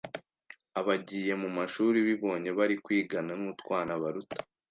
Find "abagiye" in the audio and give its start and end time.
0.79-1.33